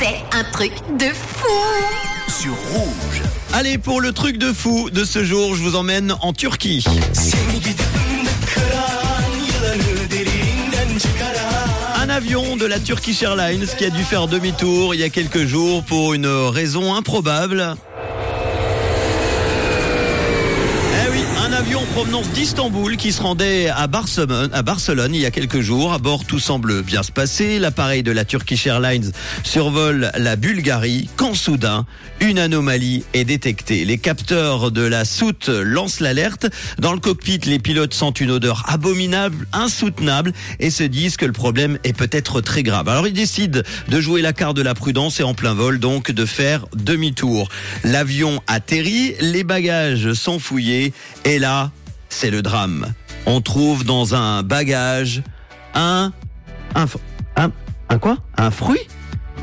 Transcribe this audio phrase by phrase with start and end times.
[0.00, 1.48] C'est un truc de fou
[2.28, 3.22] sur Rouge.
[3.52, 6.84] Allez, pour le truc de fou de ce jour, je vous emmène en Turquie.
[12.00, 15.46] Un avion de la Turkish Airlines qui a dû faire demi-tour il y a quelques
[15.46, 17.74] jours pour une raison improbable.
[20.94, 25.20] Eh oui, un avion en provenance d'Istanbul qui se rendait à Barcelone, à Barcelone il
[25.20, 25.92] y a quelques jours.
[25.92, 27.58] À bord, tout semble bien se passer.
[27.58, 29.10] L'appareil de la Turkish Airlines
[29.42, 31.84] survole la Bulgarie quand soudain,
[32.20, 33.84] une anomalie est détectée.
[33.84, 36.46] Les capteurs de la soute lancent l'alerte.
[36.78, 41.32] Dans le cockpit, les pilotes sentent une odeur abominable, insoutenable et se disent que le
[41.32, 42.88] problème est peut-être très grave.
[42.88, 46.12] Alors ils décident de jouer la carte de la prudence et en plein vol donc
[46.12, 47.48] de faire demi-tour.
[47.82, 50.92] L'avion atterrit, les bagages sont fouillés
[51.24, 51.47] et là,
[52.08, 52.94] c'est le drame.
[53.26, 55.22] On trouve dans un bagage
[55.74, 56.12] un
[56.74, 56.86] un
[57.36, 57.50] un,
[57.88, 58.16] un quoi?
[58.36, 58.86] Un fruit?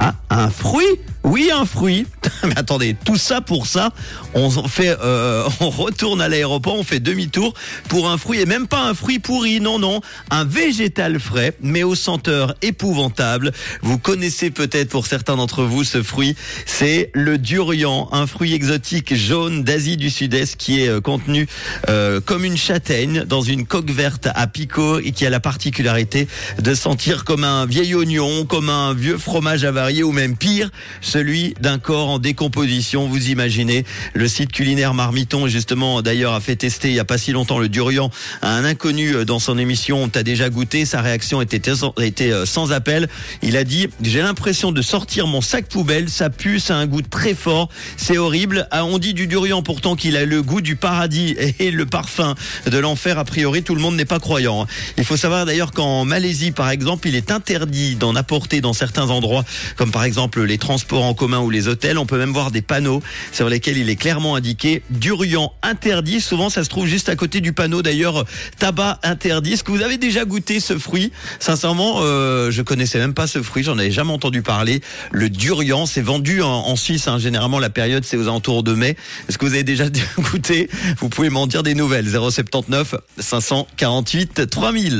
[0.00, 1.00] Ah, un fruit?
[1.24, 2.06] Oui, un fruit.
[2.44, 3.90] Mais attendez, tout ça pour ça,
[4.34, 7.54] on fait, euh, on retourne à l'aéroport, on fait demi-tour
[7.88, 11.82] pour un fruit et même pas un fruit pourri, non, non, un végétal frais, mais
[11.82, 13.52] aux senteurs épouvantables.
[13.82, 19.14] Vous connaissez peut-être pour certains d'entre vous ce fruit, c'est le durian, un fruit exotique
[19.14, 21.48] jaune d'Asie du Sud-Est qui est euh, contenu
[21.88, 26.28] euh, comme une châtaigne dans une coque verte à picot et qui a la particularité
[26.60, 30.70] de sentir comme un vieil oignon, comme un vieux fromage avarié ou même pire
[31.08, 33.08] celui d'un corps en décomposition.
[33.08, 37.18] Vous imaginez, le site culinaire Marmiton, justement, d'ailleurs, a fait tester il n'y a pas
[37.18, 38.10] si longtemps le durian
[38.42, 40.08] à un inconnu euh, dans son émission.
[40.08, 43.08] T'as déjà goûté Sa réaction était, était euh, sans appel.
[43.42, 46.08] Il a dit j'ai l'impression de sortir mon sac poubelle.
[46.10, 47.68] Ça pue, ça a un goût très fort.
[47.96, 48.68] C'est horrible.
[48.70, 52.34] Ah, on dit du durian pourtant qu'il a le goût du paradis et le parfum
[52.66, 53.18] de l'enfer.
[53.18, 54.66] A priori, tout le monde n'est pas croyant.
[54.98, 59.08] Il faut savoir d'ailleurs qu'en Malaisie, par exemple, il est interdit d'en apporter dans certains
[59.10, 59.44] endroits,
[59.76, 61.98] comme par exemple les transports en commun ou les hôtels.
[61.98, 66.20] On peut même voir des panneaux sur lesquels il est clairement indiqué durian interdit.
[66.20, 68.24] Souvent, ça se trouve juste à côté du panneau d'ailleurs
[68.58, 69.52] tabac interdit.
[69.54, 71.12] Est-ce que vous avez déjà goûté ce fruit?
[71.40, 73.62] Sincèrement, euh, je connaissais même pas ce fruit.
[73.62, 74.80] J'en avais jamais entendu parler.
[75.10, 77.08] Le durian, c'est vendu en, Suisse.
[77.08, 77.18] Hein.
[77.18, 78.96] Généralement, la période c'est aux alentours de mai.
[79.28, 79.84] Est-ce que vous avez déjà
[80.18, 80.68] goûté?
[80.98, 82.08] Vous pouvez m'en dire des nouvelles.
[82.08, 84.96] 079 548 3000.